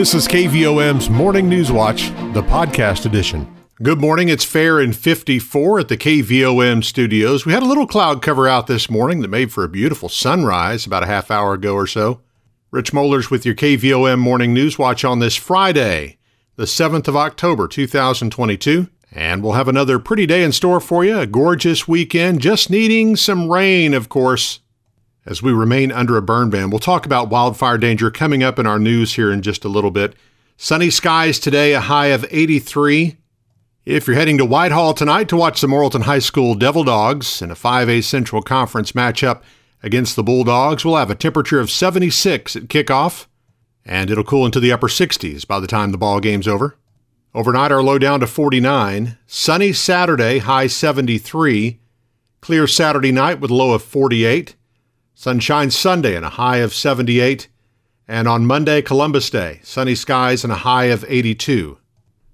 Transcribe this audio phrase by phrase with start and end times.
[0.00, 3.54] This is KVOM's Morning News Watch, the podcast edition.
[3.82, 4.30] Good morning.
[4.30, 7.44] It's fair in 54 at the KVOM studios.
[7.44, 10.86] We had a little cloud cover out this morning that made for a beautiful sunrise
[10.86, 12.22] about a half hour ago or so.
[12.70, 16.16] Rich Mollers with your KVOM Morning News Watch on this Friday,
[16.56, 18.88] the 7th of October, 2022.
[19.12, 21.18] And we'll have another pretty day in store for you.
[21.18, 24.60] A gorgeous weekend, just needing some rain, of course
[25.30, 26.70] as we remain under a burn ban.
[26.70, 29.92] We'll talk about wildfire danger coming up in our news here in just a little
[29.92, 30.14] bit.
[30.56, 33.16] Sunny skies today, a high of 83.
[33.84, 37.52] If you're heading to Whitehall tonight to watch the Morrilton High School Devil Dogs in
[37.52, 39.42] a 5A Central Conference matchup
[39.84, 43.26] against the Bulldogs, we'll have a temperature of 76 at kickoff,
[43.84, 46.76] and it'll cool into the upper 60s by the time the ball game's over.
[47.36, 49.16] Overnight, our low down to 49.
[49.28, 51.78] Sunny Saturday, high 73.
[52.40, 54.56] Clear Saturday night with low of 48.
[55.20, 57.46] Sunshine Sunday and a high of 78.
[58.08, 61.76] And on Monday, Columbus Day, sunny skies and a high of 82.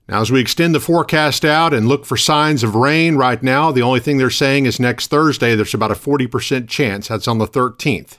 [0.08, 3.72] Now, as we extend the forecast out and look for signs of rain right now,
[3.72, 7.08] the only thing they're saying is next Thursday there's about a 40% chance.
[7.08, 8.18] That's on the 13th.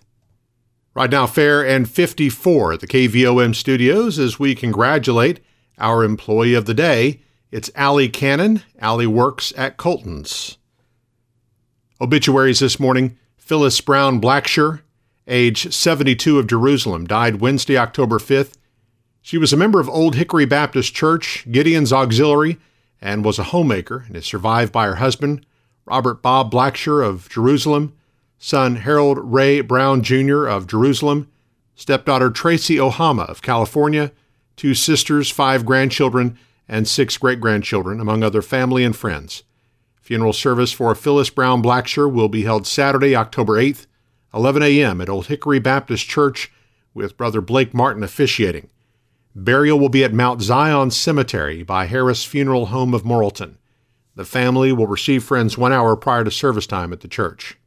[0.93, 5.39] Right now, fair and 54 at the KVOM studios as we congratulate
[5.77, 7.21] our employee of the day.
[7.51, 8.63] It's Allie Cannon.
[8.79, 10.57] Allie works at Colton's.
[12.01, 13.17] Obituaries this morning
[13.47, 14.81] Phyllis Brown Blacksher,
[15.25, 18.55] age 72 of Jerusalem, died Wednesday, October 5th.
[19.21, 22.57] She was a member of Old Hickory Baptist Church, Gideon's Auxiliary,
[22.99, 25.45] and was a homemaker and is survived by her husband,
[25.85, 27.93] Robert Bob Blacksher of Jerusalem,
[28.37, 30.45] son Harold Ray Brown Jr.
[30.45, 31.31] of Jerusalem,
[31.73, 34.11] stepdaughter Tracy Ohama of California,
[34.57, 36.37] two sisters, five grandchildren,
[36.67, 39.43] and six great grandchildren, among other family and friends.
[40.07, 43.87] Funeral service for Phyllis Brown Blacksher will be held Saturday, October 8th,
[44.33, 45.01] 11 a.m.
[45.01, 46.49] at Old Hickory Baptist Church
[46.93, 48.69] with Brother Blake Martin officiating.
[49.35, 53.55] Burial will be at Mount Zion Cemetery by Harris Funeral Home of Morrilton.
[54.15, 57.57] The family will receive friends one hour prior to service time at the church.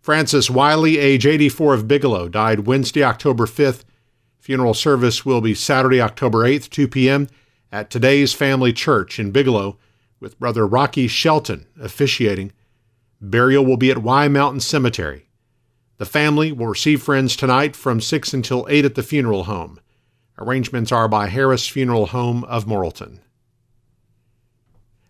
[0.00, 3.84] Francis Wiley, age 84 of Bigelow, died Wednesday, October 5th.
[4.38, 7.28] Funeral service will be Saturday, October 8th, 2 p.m.
[7.70, 9.76] at today's Family Church in Bigelow
[10.24, 12.50] with Brother Rocky Shelton officiating.
[13.20, 15.28] Burial will be at Y Mountain Cemetery.
[15.98, 19.78] The family will receive friends tonight from 6 until 8 at the funeral home.
[20.38, 23.18] Arrangements are by Harris Funeral Home of Morrilton.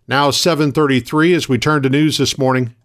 [0.05, 2.75] Now 7:33 as we turn to news this morning.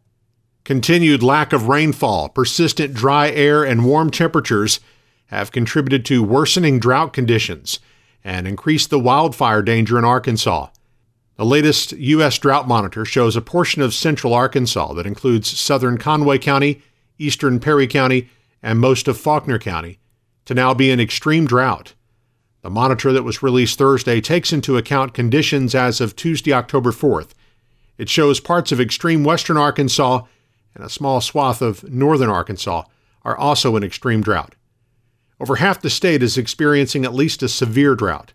[0.65, 4.79] Continued lack of rainfall, persistent dry air and warm temperatures
[5.27, 7.81] have contributed to worsening drought conditions
[8.23, 10.69] and increased the wildfire danger in Arkansas.
[11.41, 12.39] The latest U.S.
[12.39, 16.83] Drought Monitor shows a portion of central Arkansas that includes southern Conway County,
[17.17, 18.29] eastern Perry County,
[18.63, 19.99] and most of Faulkner County
[20.45, 21.95] to now be in extreme drought.
[22.61, 27.31] The monitor that was released Thursday takes into account conditions as of Tuesday, October 4th.
[27.97, 30.25] It shows parts of extreme western Arkansas
[30.75, 32.83] and a small swath of northern Arkansas
[33.25, 34.57] are also in extreme drought.
[35.41, 38.35] Over half the state is experiencing at least a severe drought.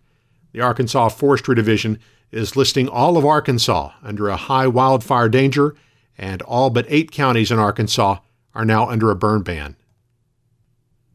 [0.54, 2.00] The Arkansas Forestry Division
[2.32, 5.76] is listing all of Arkansas under a high wildfire danger,
[6.18, 8.18] and all but eight counties in Arkansas
[8.54, 9.76] are now under a burn ban.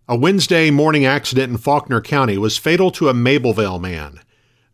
[0.08, 4.20] A Wednesday morning accident in Faulkner County was fatal to a Mabelvale man.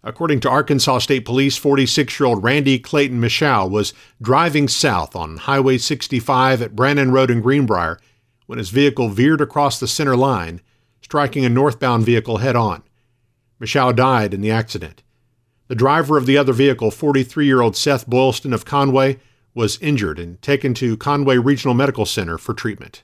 [0.03, 3.93] According to Arkansas State Police, 46 year old Randy Clayton Michow was
[4.23, 7.99] driving south on Highway 65 at Brannon Road in Greenbrier
[8.47, 10.61] when his vehicle veered across the center line,
[11.03, 12.83] striking a northbound vehicle head on.
[13.61, 15.03] Michow died in the accident.
[15.69, 19.19] The driver of the other vehicle, 43 year old Seth Boylston of Conway,
[19.54, 23.03] was injured and taken to Conway Regional Medical Center for treatment.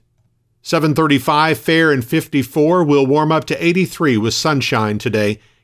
[0.62, 5.40] 735 fair and 54 will warm up to 83 with sunshine today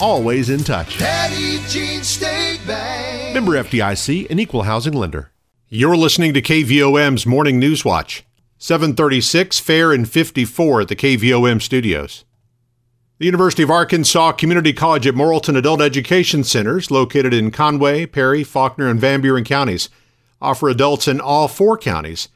[0.00, 0.98] always in touch.
[0.98, 3.34] Petit Jean State Bank.
[3.34, 5.30] Member FDIC, an equal housing lender.
[5.68, 8.24] You're listening to KVOM's Morning News Watch.
[8.58, 12.24] 736, fair and 54 at the KVOM studios.
[13.18, 18.42] The University of Arkansas Community College at Morrilton Adult Education Centers, located in Conway, Perry,
[18.42, 19.90] Faulkner, and Van Buren counties,
[20.40, 22.28] offer adults in all four counties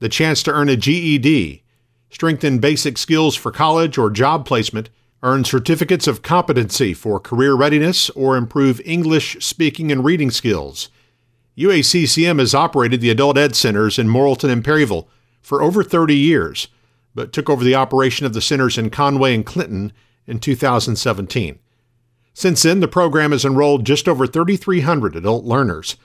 [0.00, 1.62] the chance to earn a GED,
[2.10, 4.90] strengthen basic skills for college or job placement,
[5.22, 10.88] earn certificates of competency for career readiness, or improve English speaking and reading skills.
[11.56, 15.08] UACCM has operated the adult ed centers in Morrilton and Perryville
[15.40, 16.68] for over 30 years,
[17.14, 19.92] but took over the operation of the centers in Conway and Clinton
[20.26, 21.58] in 2017.
[22.34, 25.96] Since then, the program has enrolled just over 3,300 adult learners.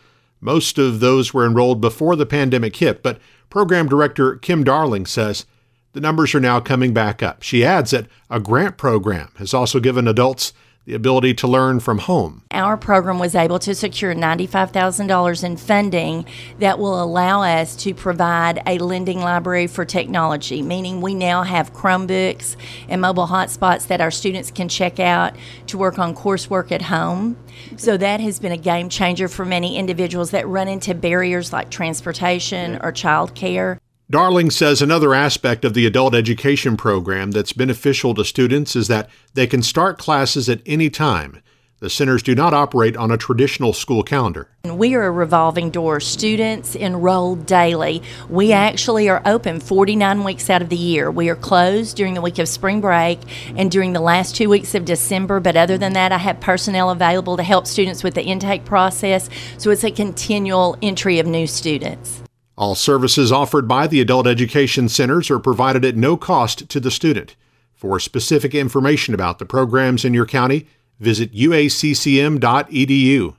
[0.41, 5.45] Most of those were enrolled before the pandemic hit, but program director Kim Darling says
[5.93, 7.43] the numbers are now coming back up.
[7.43, 10.53] She adds that a grant program has also given adults
[10.87, 12.43] the ability to learn from home.
[12.51, 16.25] Our program was able to secure $95,000 in funding
[16.59, 21.73] that will allow us to provide a lending library for technology, meaning we now have
[21.73, 22.55] Chromebooks
[22.87, 25.35] and mobile hotspots that our students can check out
[25.67, 27.35] to work on coursework at home.
[27.75, 31.69] So that has been a game changer for many individuals that run into barriers like
[31.69, 33.79] transportation or childcare.
[34.09, 39.09] Darling says another aspect of the adult education program that's beneficial to students is that
[39.33, 41.41] they can start classes at any time.
[41.79, 44.49] The centers do not operate on a traditional school calendar.
[44.63, 45.99] We are a revolving door.
[45.99, 48.01] Students enroll daily.
[48.29, 51.11] We actually are open 49 weeks out of the year.
[51.11, 53.19] We are closed during the week of spring break
[53.57, 56.91] and during the last two weeks of December, but other than that, I have personnel
[56.91, 59.29] available to help students with the intake process.
[59.57, 62.23] So it's a continual entry of new students.
[62.57, 66.89] All services offered by the adult education centers are provided at no cost to the
[66.89, 67.35] student.
[67.75, 70.65] For specific information about the programs in your county,
[70.99, 73.35] visit uaccm.edu.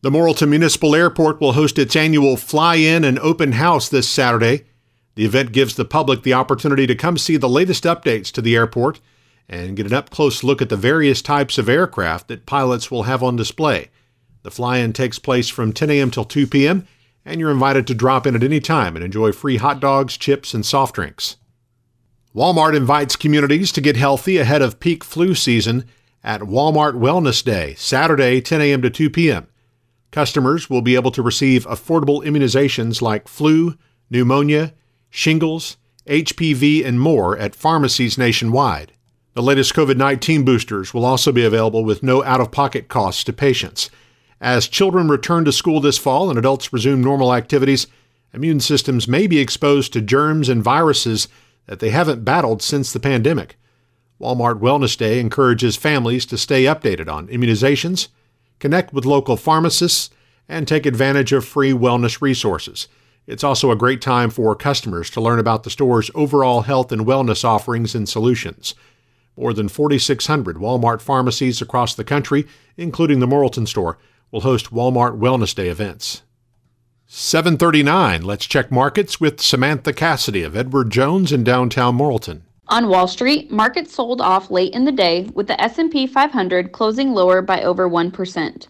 [0.00, 4.64] The Morrilton Municipal Airport will host its annual Fly In and Open House this Saturday.
[5.14, 8.56] The event gives the public the opportunity to come see the latest updates to the
[8.56, 9.00] airport
[9.50, 13.02] and get an up close look at the various types of aircraft that pilots will
[13.02, 13.90] have on display.
[14.44, 16.10] The fly in takes place from 10 a.m.
[16.10, 16.88] till 2 p.m
[17.24, 20.54] and you're invited to drop in at any time and enjoy free hot dogs, chips,
[20.54, 21.36] and soft drinks.
[22.34, 25.84] Walmart invites communities to get healthy ahead of peak flu season
[26.24, 28.82] at Walmart Wellness Day, Saturday, 10 a.m.
[28.82, 29.48] to 2 p.m.
[30.10, 33.76] Customers will be able to receive affordable immunizations like flu,
[34.10, 34.72] pneumonia,
[35.10, 35.76] shingles,
[36.06, 38.92] HPV, and more at pharmacies nationwide.
[39.34, 43.24] The latest COVID 19 boosters will also be available with no out of pocket costs
[43.24, 43.90] to patients.
[44.42, 47.86] As children return to school this fall and adults resume normal activities,
[48.34, 51.28] immune systems may be exposed to germs and viruses
[51.66, 53.56] that they haven't battled since the pandemic.
[54.20, 58.08] Walmart Wellness Day encourages families to stay updated on immunizations,
[58.58, 60.10] connect with local pharmacists,
[60.48, 62.88] and take advantage of free wellness resources.
[63.28, 67.06] It's also a great time for customers to learn about the store's overall health and
[67.06, 68.74] wellness offerings and solutions.
[69.36, 72.44] More than 4,600 Walmart pharmacies across the country,
[72.76, 73.98] including the Morrilton store,
[74.32, 76.22] will host Walmart Wellness Day events.
[77.06, 82.40] 739, let's check markets with Samantha Cassidy of Edward Jones in downtown Morrilton.
[82.68, 87.12] On Wall Street, markets sold off late in the day with the S&P 500 closing
[87.12, 88.66] lower by over 1%.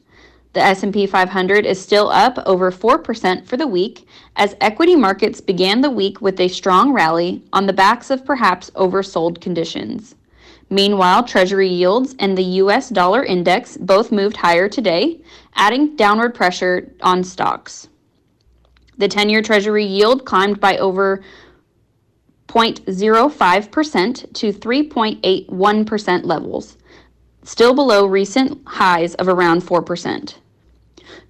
[0.54, 5.80] The S&P 500 is still up over 4% for the week as equity markets began
[5.80, 10.16] the week with a strong rally on the backs of perhaps oversold conditions.
[10.72, 15.20] Meanwhile, Treasury yields and the US dollar index both moved higher today,
[15.54, 17.88] adding downward pressure on stocks.
[18.96, 21.22] The 10 year Treasury yield climbed by over
[22.48, 26.78] 0.05% to 3.81% levels,
[27.42, 30.36] still below recent highs of around 4%.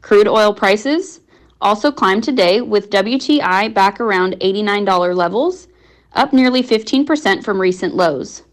[0.03, 1.19] Crude oil prices
[1.61, 5.67] also climbed today with WTI back around $89 levels,
[6.13, 8.45] up nearly 15% from recent lows.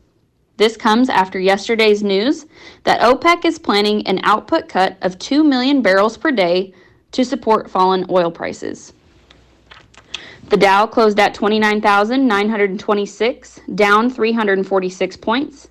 [0.59, 2.45] This comes after yesterday's news
[2.83, 6.73] that OPEC is planning an output cut of 2 million barrels per day
[7.13, 8.91] to support fallen oil prices.
[10.49, 15.69] The Dow closed at 29,926, down 346 points.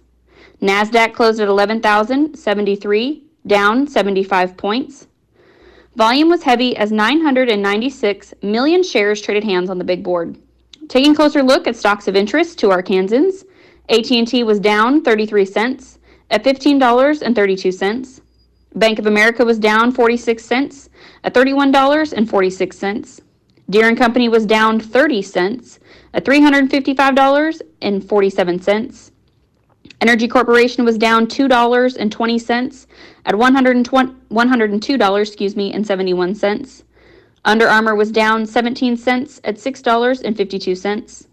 [0.63, 5.07] NASDAQ closed at 11,073, down 75 points.
[5.97, 10.39] Volume was heavy as 996 million shares traded hands on the big board.
[10.89, 13.45] Taking a closer look at stocks of interest to Arkansans,
[13.89, 15.99] AT&T was down 33 cents
[16.31, 18.21] at $15.32.
[18.75, 20.89] Bank of America was down 46 cents
[21.25, 23.21] at $31.46.
[23.71, 25.79] Deere & Company was down 30 cents
[26.15, 29.11] at $355.47.
[30.01, 32.87] Entergy Corporation was down $2.20
[33.25, 36.85] at $102, excuse me, and 71 cents.
[37.45, 41.28] Under Armour was down 17 cents at $6.52.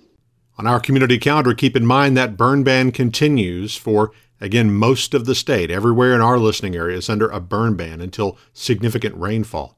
[0.57, 5.25] On our community calendar, keep in mind that burn ban continues for Again, most of
[5.25, 9.77] the state, everywhere in our listening area, is under a burn ban until significant rainfall.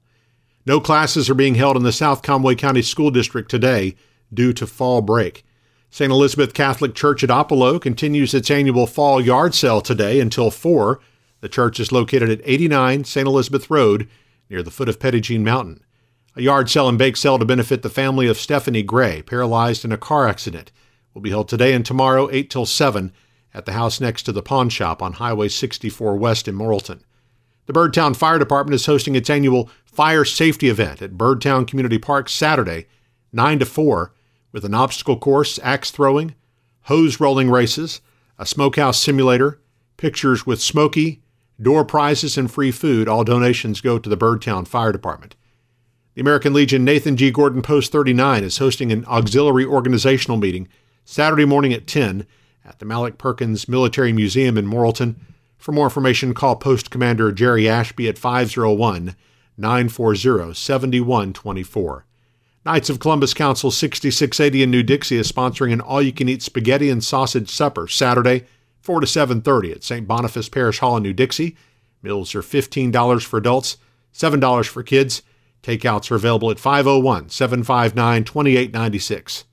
[0.67, 3.96] No classes are being held in the South Conway County School District today
[4.32, 5.44] due to fall break.
[5.89, 6.12] St.
[6.12, 11.00] Elizabeth Catholic Church at Oppelo continues its annual fall yard sale today until 4.
[11.41, 13.27] The church is located at 89 St.
[13.27, 14.08] Elizabeth Road
[14.50, 15.84] near the foot of Jean Mountain.
[16.36, 19.91] A yard sale and bake sale to benefit the family of Stephanie Gray, paralyzed in
[19.91, 20.72] a car accident,
[21.13, 23.12] will be held today and tomorrow, 8 till 7
[23.53, 27.01] at the house next to the pawn shop on Highway 64 West in Morrilton.
[27.65, 32.29] The Birdtown Fire Department is hosting its annual fire safety event at Birdtown Community Park
[32.29, 32.86] Saturday,
[33.34, 34.13] 9 to 4,
[34.51, 36.35] with an obstacle course, axe throwing,
[36.83, 38.01] hose rolling races,
[38.37, 39.59] a smokehouse simulator,
[39.97, 41.21] pictures with Smokey,
[41.61, 43.07] door prizes, and free food.
[43.07, 45.35] All donations go to the Birdtown Fire Department.
[46.13, 47.29] The American Legion Nathan G.
[47.29, 50.67] Gordon Post 39 is hosting an auxiliary organizational meeting
[51.05, 52.25] Saturday morning at 10
[52.65, 55.15] at the Malik Perkins Military Museum in Morrilton.
[55.57, 59.15] For more information, call Post Commander Jerry Ashby at 501
[59.57, 62.06] 940 7124.
[62.67, 67.50] Knights of Columbus Council 6680 in New Dixie is sponsoring an all-you-can-eat spaghetti and sausage
[67.50, 68.43] supper Saturday,
[68.81, 70.05] 4 to 7:30 at St.
[70.05, 71.55] Boniface Parish Hall in New Dixie.
[72.03, 73.77] Meals are $15 for adults,
[74.12, 75.21] $7 for kids.
[75.63, 79.45] Takeouts are available at 501 759 2896.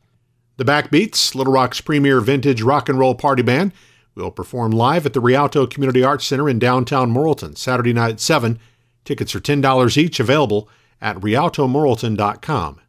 [0.56, 3.70] The Backbeats, Little Rock's premier vintage rock and roll party band,
[4.16, 8.20] will perform live at the Rialto Community Arts Center in downtown Morrilton Saturday night at
[8.20, 8.58] 7.
[9.04, 10.68] Tickets are $10 each, available
[11.00, 12.80] at rialtomorrilton.com.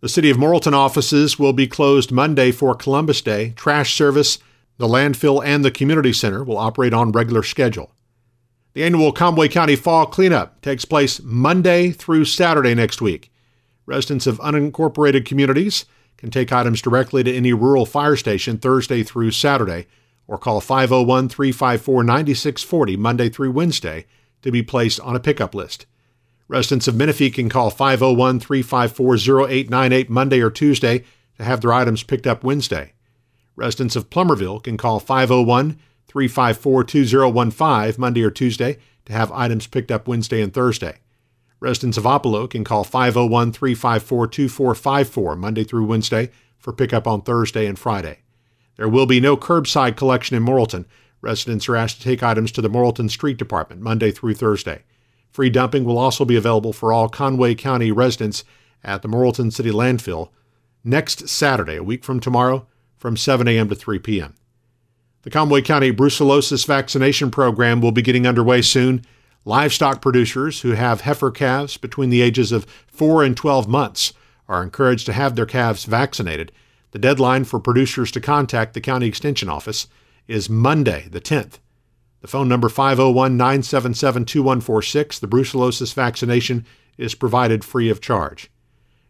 [0.00, 3.54] The City of Morrilton offices will be closed Monday for Columbus Day.
[3.56, 4.38] Trash service,
[4.76, 7.92] the landfill, and the community center will operate on regular schedule.
[8.74, 13.32] The annual Conway County Fall Cleanup takes place Monday through Saturday next week.
[13.86, 15.86] Residents of unincorporated communities
[16.18, 19.86] can take items directly to any rural fire station Thursday through Saturday
[20.26, 24.04] or call 501 354 9640 Monday through Wednesday
[24.42, 25.86] to be placed on a pickup list.
[26.48, 31.04] Residents of Menifee can call 501 354 0898 Monday or Tuesday
[31.38, 32.92] to have their items picked up Wednesday.
[33.56, 39.90] Residents of Plumerville can call 501 354 2015 Monday or Tuesday to have items picked
[39.90, 41.00] up Wednesday and Thursday.
[41.58, 47.66] Residents of Oppelo can call 501 354 2454 Monday through Wednesday for pickup on Thursday
[47.66, 48.20] and Friday.
[48.76, 50.84] There will be no curbside collection in Morrilton.
[51.20, 54.84] Residents are asked to take items to the Morrilton Street Department Monday through Thursday.
[55.36, 58.42] Free dumping will also be available for all Conway County residents
[58.82, 60.30] at the Morrilton City Landfill
[60.82, 62.66] next Saturday, a week from tomorrow,
[62.96, 63.68] from 7 a.m.
[63.68, 64.34] to 3 p.m.
[65.24, 69.04] The Conway County brucellosis vaccination program will be getting underway soon.
[69.44, 74.14] Livestock producers who have heifer calves between the ages of 4 and 12 months
[74.48, 76.50] are encouraged to have their calves vaccinated.
[76.92, 79.86] The deadline for producers to contact the County Extension Office
[80.26, 81.58] is Monday, the 10th.
[82.20, 85.18] The phone number 501 977 2146.
[85.18, 86.66] The brucellosis vaccination
[86.98, 88.50] is provided free of charge.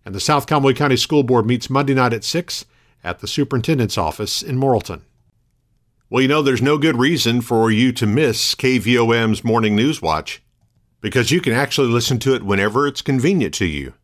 [0.04, 2.64] And the South Conway County School Board meets Monday night at 6
[3.02, 5.02] at the Superintendent's office in Morrilton.
[6.08, 10.42] Well, you know, there's no good reason for you to miss KVOM's Morning News Watch
[11.00, 13.94] because you can actually listen to it whenever it's convenient to you.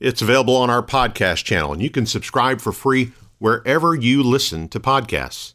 [0.00, 4.68] It's available on our podcast channel, and you can subscribe for free wherever you listen
[4.70, 5.54] to podcasts.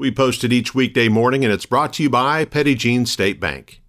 [0.00, 3.40] We post it each weekday morning, and it's brought to you by Petit Jean State
[3.40, 3.82] Bank.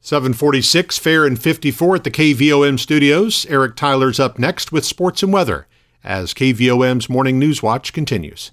[0.00, 3.44] 746, fair and 54 at the KVOM studios.
[3.50, 5.66] Eric Tyler's up next with sports and weather
[6.02, 8.52] as KVOM's Morning News Watch continues.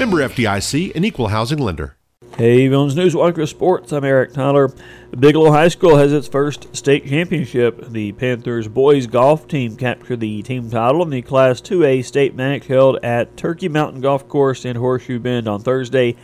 [0.00, 1.94] Member FDIC, an equal housing lender.
[2.30, 3.92] KVOM's News Watch Sports.
[3.92, 4.72] I'm Eric Tyler.
[5.10, 7.86] Bigelow High School has its first state championship.
[7.90, 12.66] The Panthers boys golf team captured the team title in the Class 2A state match
[12.66, 16.16] held at Turkey Mountain Golf Course in Horseshoe Bend on Thursday.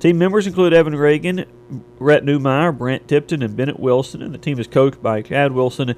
[0.00, 1.44] Team members include Evan Reagan,
[1.98, 5.94] Rhett Newmeyer, Brent Tipton, and Bennett Wilson, and the team is coached by Chad Wilson.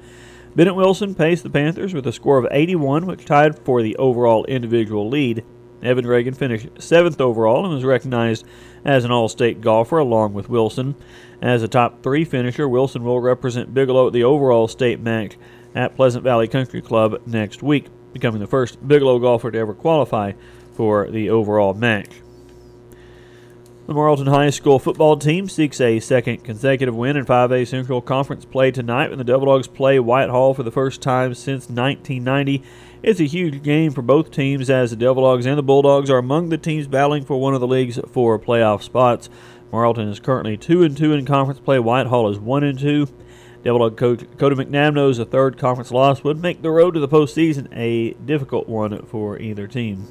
[0.53, 4.43] Bennett Wilson paced the Panthers with a score of 81, which tied for the overall
[4.47, 5.45] individual lead.
[5.83, 8.45] Evan Reagan finished seventh overall and was recognized
[8.85, 10.95] as an All State golfer along with Wilson.
[11.41, 15.37] As a top three finisher, Wilson will represent Bigelow at the overall state match
[15.73, 20.33] at Pleasant Valley Country Club next week, becoming the first Bigelow golfer to ever qualify
[20.73, 22.09] for the overall match.
[23.91, 28.45] The Morrilton High School football team seeks a second consecutive win in 5A Central Conference
[28.45, 32.63] play tonight when the Devil Dogs play Whitehall for the first time since 1990.
[33.03, 36.19] It's a huge game for both teams as the Devil Dogs and the Bulldogs are
[36.19, 39.29] among the teams battling for one of the league's four playoff spots.
[39.73, 41.77] Morrilton is currently 2 and 2 in conference play.
[41.77, 43.09] Whitehall is 1 and 2.
[43.61, 47.01] Devil Dog coach Cody McNabb knows a third conference loss would make the road to
[47.01, 50.07] the postseason a difficult one for either team.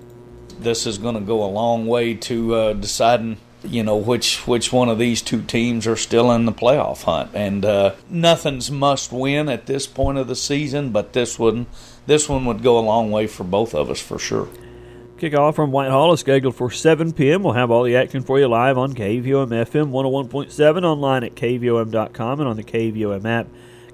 [0.58, 4.72] This is going to go a long way to uh, deciding you know which which
[4.72, 9.12] one of these two teams are still in the playoff hunt and uh, nothing's must
[9.12, 11.66] win at this point of the season but this one
[12.06, 14.48] this one would go a long way for both of us for sure
[15.18, 17.42] Kickoff from Whitehall is scheduled for 7 p.m.
[17.42, 22.40] We'll have all the action for you live on KVOM FM 101.7 online at kvom.com
[22.40, 23.46] and on the KVOM app.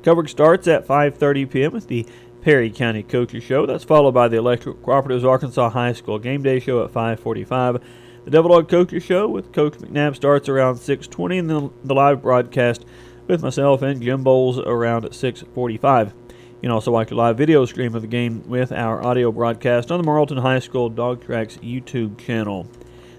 [0.04, 1.72] Coverage starts at 5:30 p.m.
[1.72, 2.06] with the
[2.42, 3.66] Perry County Coaches Show.
[3.66, 7.82] That's followed by the Electric Cooperatives Arkansas High School Game Day Show at 5:45.
[8.26, 12.22] The Devil Dog Coaches Show with Coach McNabb starts around 6:20, and then the live
[12.22, 12.84] broadcast
[13.28, 16.12] with myself and Jim Bowles around 6:45.
[16.26, 19.92] You can also watch a live video stream of the game with our audio broadcast
[19.92, 22.66] on the Morrilton High School Dog Tracks YouTube channel.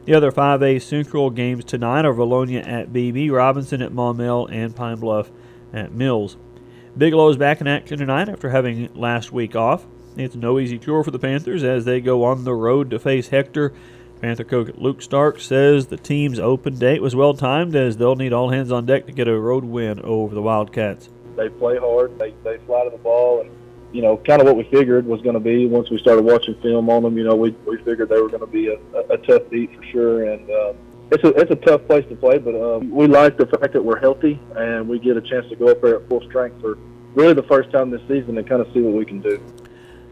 [0.03, 4.97] The other 5A Central games tonight are Vilonia at Beebe, Robinson at Maumelle, and Pine
[4.97, 5.31] Bluff
[5.71, 6.35] at Mills.
[6.97, 9.87] Bigelow is back in action tonight after having last week off.
[10.17, 13.29] It's no easy chore for the Panthers as they go on the road to face
[13.29, 13.71] Hector.
[14.21, 18.33] Panther coach Luke Stark says the team's open date was well timed as they'll need
[18.33, 22.17] all hands on deck to get a road win over the Wildcats they play hard.
[22.19, 23.51] They they fly to the ball, and
[23.93, 26.55] you know, kind of what we figured was going to be once we started watching
[26.61, 27.17] film on them.
[27.17, 29.73] You know, we we figured they were going to be a, a, a tough beat
[29.73, 30.49] for sure, and.
[30.49, 30.75] Um,
[31.09, 33.81] it's a it's a tough place to play, but um, we like the fact that
[33.81, 36.77] we're healthy and we get a chance to go up there at full strength for
[37.15, 39.41] really the first time this season and kind of see what we can do.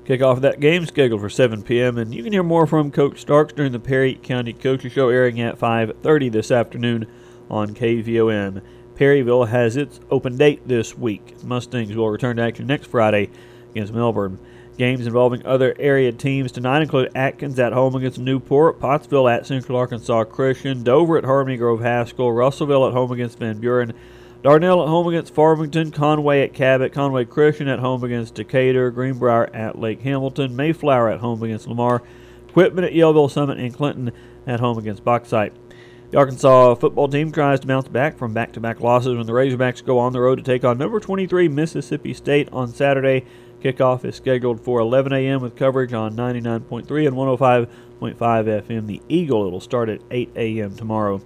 [0.05, 1.97] Kickoff of that game scheduled for 7 p.m.
[1.97, 5.41] and you can hear more from Coach Starks during the Perry County Coaches Show airing
[5.41, 7.07] at 5:30 this afternoon
[7.49, 8.61] on KVOM.
[8.95, 11.43] Perryville has its open date this week.
[11.43, 13.31] Mustangs will return to action next Friday
[13.71, 14.37] against Melbourne.
[14.77, 19.75] Games involving other area teams tonight include Atkins at home against Newport, Pottsville at Central
[19.75, 23.93] Arkansas Christian, Dover at Harmony Grove Haskell, Russellville at home against Van Buren,
[24.45, 29.49] Dardanelle at home against Farmington, Conway at Cabot, Conway Christian at home against Decatur, Greenbrier
[29.55, 32.03] at Lake Hamilton, Mayflower at home against Lamar,
[32.53, 34.11] Quitman at Yellville Summit, and Clinton
[34.45, 35.51] at home against Bauxite.
[36.11, 39.33] The Arkansas football team tries to bounce back from back to back losses when the
[39.33, 43.25] Razorbacks go on the road to take on number 23 Mississippi State on Saturday.
[43.63, 45.41] Kickoff is scheduled for 11 a.m.
[45.41, 48.85] with coverage on 99.3 and 105.5 FM.
[48.85, 50.75] The Eagle, it'll start at 8 a.m.
[50.75, 51.19] tomorrow.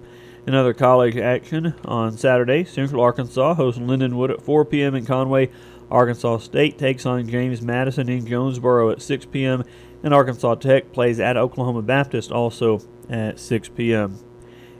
[0.50, 4.96] In other college action on Saturday, Central Arkansas hosts Lindenwood at 4 p.m.
[4.96, 5.48] in Conway.
[5.92, 9.62] Arkansas State takes on James Madison in Jonesboro at 6 p.m.
[10.02, 14.18] And Arkansas Tech plays at Oklahoma Baptist also at 6 p.m.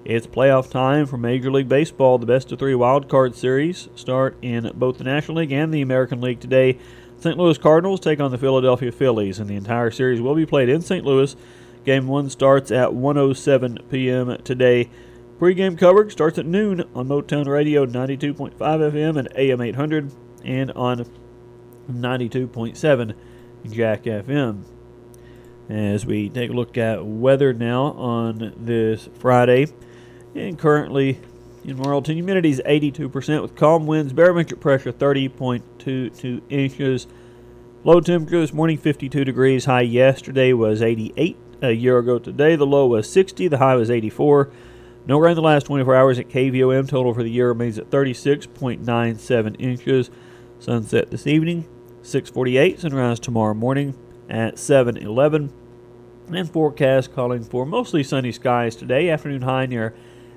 [0.04, 2.18] It's playoff time for Major League Baseball.
[2.18, 5.82] The best of three wild card series start in both the National League and the
[5.82, 6.80] American League today.
[7.20, 7.38] St.
[7.38, 10.82] Louis Cardinals take on the Philadelphia Phillies, and the entire series will be played in
[10.82, 11.04] St.
[11.04, 11.36] Louis.
[11.84, 14.36] Game one starts at 1:07 p.m.
[14.42, 14.90] today.
[15.40, 20.12] Pre-game coverage starts at noon on Motown Radio 92.5 FM and AM 800,
[20.44, 21.06] and on
[21.90, 23.14] 92.7
[23.70, 24.64] Jack FM.
[25.70, 29.68] As we take a look at weather now on this Friday.
[30.34, 31.22] And currently
[31.64, 37.06] in Morrilton, humidity is 82% with calm winds, barometric pressure 30.22 inches.
[37.82, 39.64] Low temperature this morning 52 degrees.
[39.64, 41.38] High yesterday was 88.
[41.62, 42.56] a year ago today.
[42.56, 44.50] The low was 60, the high was 84.
[45.06, 46.88] No rain the last 24 hours at KVOM.
[46.88, 50.10] Total for the year remains at 36.97 inches.
[50.58, 51.66] Sunset this evening,
[52.02, 52.80] 6:48.
[52.80, 53.94] Sunrise tomorrow morning
[54.28, 55.50] at 7:11.
[56.32, 59.08] And forecast calling for mostly sunny skies today.
[59.08, 59.94] Afternoon high near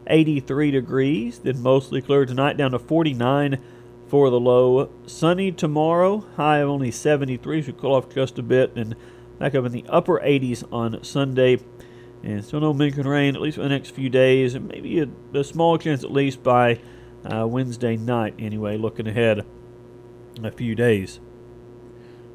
[0.08, 1.40] 83 degrees.
[1.40, 3.60] Then mostly clear tonight, down to 49
[4.08, 4.90] for the low.
[5.06, 7.62] Sunny tomorrow, high of only 73.
[7.62, 8.96] Should cool off just a bit, and
[9.38, 11.60] back up in the upper 80s on Sunday.
[12.24, 15.08] And still no and rain, at least for the next few days, and maybe a,
[15.34, 16.80] a small chance at least by
[17.26, 19.46] uh, Wednesday night, anyway, looking ahead
[20.42, 21.20] a few days.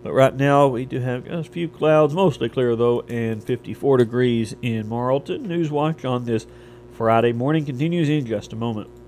[0.02, 4.54] But right now, we do have a few clouds, mostly clear though, and 54 degrees
[4.62, 5.40] in Morrilton.
[5.40, 6.46] News Watch on this
[6.92, 8.90] Friday morning continues in just a moment.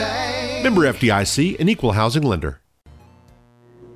[0.00, 0.64] Bank.
[0.64, 2.60] Member FDIC, an equal housing lender.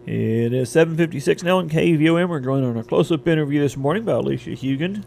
[0.07, 2.29] It is 7.56 now on KVOM.
[2.29, 5.03] We're going on a close-up interview this morning by Alicia Hugan,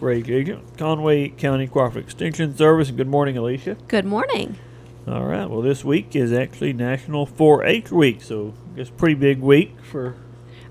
[0.00, 2.88] 4-H Agent, Conway County Cooperative Extension Service.
[2.88, 3.76] And good morning, Alicia.
[3.88, 4.56] Good morning.
[5.08, 5.50] All right.
[5.50, 10.14] Well, this week is actually National 4-H Week, so it's guess pretty big week for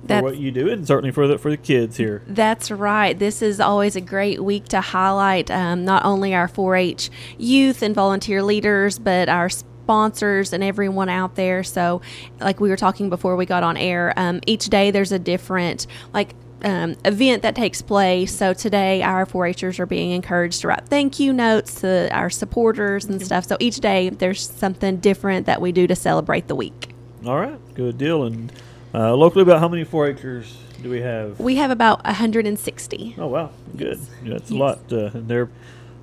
[0.08, 2.24] for what you do, and certainly for the for the kids here.
[2.28, 3.18] That's right.
[3.18, 7.96] This is always a great week to highlight um, not only our 4-H youth and
[7.96, 11.64] volunteer leaders, but our sponsors and everyone out there.
[11.64, 12.02] So,
[12.40, 15.88] like we were talking before we got on air, um, each day there's a different
[16.14, 18.36] like um, event that takes place.
[18.36, 23.06] So today, our 4-Hers are being encouraged to write thank you notes to our supporters
[23.06, 23.46] and stuff.
[23.46, 26.94] So each day, there's something different that we do to celebrate the week.
[27.26, 28.24] All right, good deal.
[28.24, 28.52] And
[28.96, 31.40] uh, locally, about how many 4-Hers do we have?
[31.40, 33.16] We have about 160.
[33.18, 34.00] Oh wow, good.
[34.24, 34.50] That's yes.
[34.52, 34.80] a lot.
[34.92, 35.50] Uh, and they're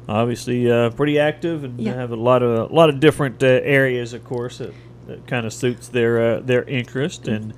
[0.09, 1.95] obviously uh, pretty active and yeah.
[1.95, 4.75] have a lot of a lot of different uh, areas, of course, that,
[5.07, 7.55] that kind of suits their uh, their interest and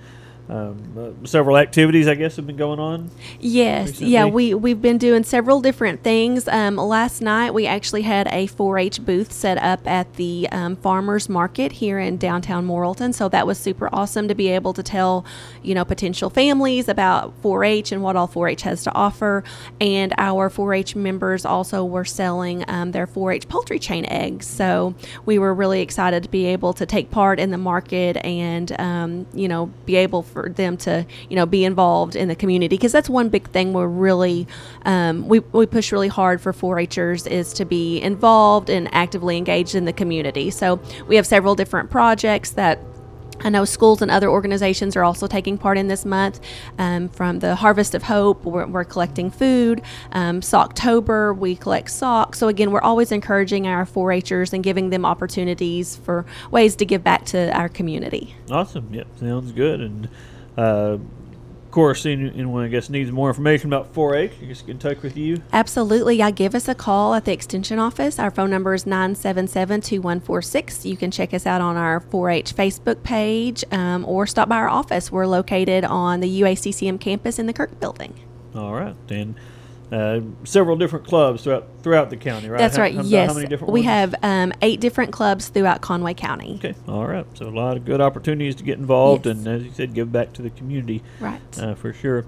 [0.48, 3.10] um, uh, several activities, I guess, have been going on.
[3.40, 4.12] Yes, recently.
[4.12, 6.46] yeah, we we've been doing several different things.
[6.48, 11.30] Um, last night, we actually had a 4-H booth set up at the um, farmers
[11.30, 13.14] market here in downtown Morrilton.
[13.14, 15.24] So that was super awesome to be able to tell,
[15.62, 19.44] you know, potential families about 4-H and what all 4-H has to offer.
[19.80, 24.46] And our 4-H members also were selling um, their 4-H poultry chain eggs.
[24.46, 28.78] So we were really excited to be able to take part in the market and,
[28.78, 32.76] um, you know, be able for them to you know be involved in the community
[32.76, 34.46] because that's one big thing we're really
[34.84, 39.74] um, we, we push really hard for 4-Hers is to be involved and actively engaged
[39.74, 40.50] in the community.
[40.50, 42.78] So we have several different projects that
[43.40, 46.40] I know schools and other organizations are also taking part in this month.
[46.78, 49.82] Um, from the Harvest of Hope, we're, we're collecting food.
[50.12, 52.38] Um, Socktober, we collect socks.
[52.38, 56.84] So, again, we're always encouraging our 4 Hers and giving them opportunities for ways to
[56.84, 58.34] give back to our community.
[58.50, 58.92] Awesome.
[58.92, 59.06] Yep.
[59.18, 59.80] Sounds good.
[59.80, 60.08] And
[60.56, 60.98] uh,
[61.74, 65.16] course, anyone I guess needs more information about 4-H, you just get in touch with
[65.16, 65.42] you.
[65.52, 66.30] Absolutely, yeah.
[66.30, 68.20] Give us a call at the extension office.
[68.20, 70.84] Our phone number is 977-2146.
[70.84, 74.68] You can check us out on our 4-H Facebook page um, or stop by our
[74.68, 75.10] office.
[75.10, 78.20] We're located on the UACCM campus in the Kirk Building.
[78.54, 79.34] All right, then
[79.94, 82.58] uh, several different clubs throughout throughout the county, right?
[82.58, 82.94] That's right.
[82.94, 83.90] How, yes, how many different we ones?
[83.90, 86.56] have um, eight different clubs throughout Conway County.
[86.56, 87.24] Okay, all right.
[87.34, 89.36] So a lot of good opportunities to get involved, yes.
[89.36, 91.04] and as you said, give back to the community.
[91.20, 91.40] Right.
[91.56, 92.26] Uh, for sure.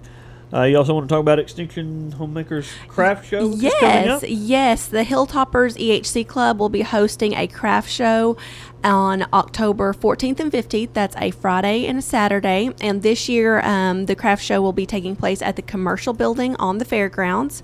[0.53, 3.51] Uh, you also want to talk about Extension Homemakers Craft Show?
[3.51, 4.87] Yes, yes.
[4.87, 8.37] The Hilltoppers EHC Club will be hosting a craft show
[8.85, 10.93] on October 14th and 15th.
[10.93, 12.71] That's a Friday and a Saturday.
[12.81, 16.57] And this year, um, the craft show will be taking place at the commercial building
[16.57, 17.63] on the fairgrounds.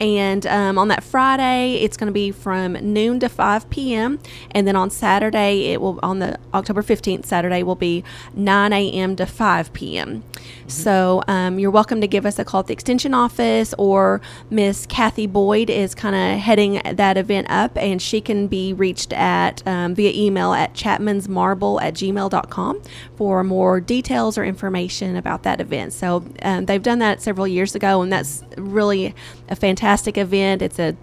[0.00, 4.18] And um, on that Friday, it's going to be from noon to 5 p.m.
[4.50, 9.16] And then on Saturday, it will on the October 15th Saturday will be 9 a.m.
[9.16, 10.22] to 5 p.m.
[10.22, 10.68] Mm-hmm.
[10.68, 14.20] So um, you're welcome to give us a call at the extension office, or
[14.50, 19.12] Miss Kathy Boyd is kind of heading that event up, and she can be reached
[19.12, 22.82] at um, via email at chapmansmarble at gmail.com
[23.16, 25.92] for more details or information about that event.
[25.92, 29.14] So um, they've done that several years ago, and that's really
[29.48, 30.62] a fantastic event.
[30.62, 30.96] It's a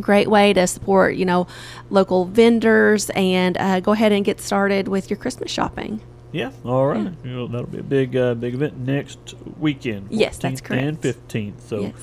[0.00, 1.46] great way to support you know
[1.88, 6.00] local vendors and uh, go ahead and get started with your christmas shopping
[6.32, 7.10] yeah all right yeah.
[7.22, 11.00] You know, that'll be a big uh, big event next weekend yes that's correct and
[11.00, 11.94] 15th so yes.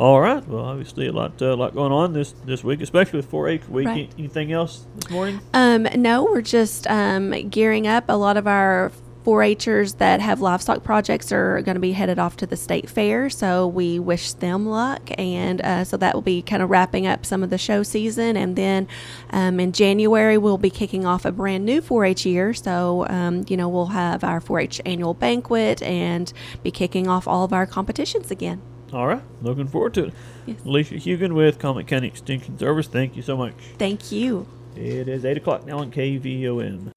[0.00, 0.42] All right.
[0.48, 3.68] Well, obviously a lot, a uh, lot going on this this week, especially with 4-H
[3.68, 3.86] week.
[3.86, 4.10] Right.
[4.16, 5.40] Anything else this morning?
[5.52, 8.04] Um, no, we're just um, gearing up.
[8.08, 8.92] A lot of our
[9.26, 13.28] 4-Hers that have livestock projects are going to be headed off to the state fair,
[13.28, 15.10] so we wish them luck.
[15.18, 18.38] And uh, so that will be kind of wrapping up some of the show season,
[18.38, 18.88] and then
[19.28, 22.54] um, in January we'll be kicking off a brand new 4-H year.
[22.54, 26.32] So um, you know we'll have our 4-H annual banquet and
[26.62, 28.62] be kicking off all of our competitions again.
[28.92, 30.14] All right, looking forward to it.
[30.46, 30.64] Yes.
[30.64, 32.86] Alicia Hugan with Conway County Extension Service.
[32.88, 33.54] Thank you so much.
[33.78, 34.46] Thank you.
[34.76, 36.92] It is eight o'clock now on KVOM.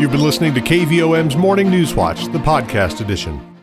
[0.00, 3.57] You've been listening to KVOM's Morning News Watch, the podcast edition.